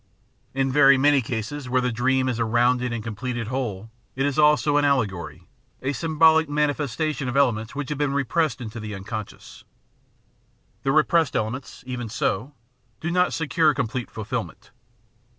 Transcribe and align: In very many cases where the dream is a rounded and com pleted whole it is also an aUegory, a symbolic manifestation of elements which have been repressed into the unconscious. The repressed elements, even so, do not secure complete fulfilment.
In 0.55 0.71
very 0.71 0.97
many 0.97 1.21
cases 1.21 1.69
where 1.69 1.79
the 1.79 1.91
dream 1.91 2.27
is 2.27 2.39
a 2.39 2.43
rounded 2.43 2.91
and 2.91 3.03
com 3.03 3.13
pleted 3.13 3.49
whole 3.49 3.91
it 4.15 4.25
is 4.25 4.39
also 4.39 4.77
an 4.77 4.83
aUegory, 4.83 5.43
a 5.83 5.93
symbolic 5.93 6.49
manifestation 6.49 7.29
of 7.29 7.37
elements 7.37 7.75
which 7.75 7.89
have 7.89 7.99
been 7.99 8.11
repressed 8.15 8.61
into 8.61 8.79
the 8.79 8.95
unconscious. 8.95 9.63
The 10.81 10.91
repressed 10.91 11.35
elements, 11.35 11.83
even 11.85 12.09
so, 12.09 12.55
do 12.99 13.11
not 13.11 13.31
secure 13.31 13.75
complete 13.75 14.09
fulfilment. 14.09 14.71